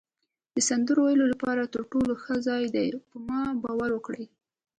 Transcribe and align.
د 0.55 0.57
سندرو 0.69 1.01
ویلو 1.05 1.25
لپاره 1.33 1.71
تر 1.73 1.81
ټولو 1.91 2.13
ښه 2.23 2.35
ځای 2.47 2.63
دی، 2.75 2.87
په 3.09 3.15
ما 3.27 3.41
باور 3.63 3.89
وکړئ. 3.93 4.23